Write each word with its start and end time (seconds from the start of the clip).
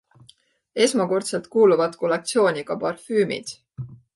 Esmakordselt 0.85 1.51
kuuluvad 1.57 1.99
kollektsiooni 2.05 2.67
ka 2.71 2.81
parfüümid. 2.87 3.57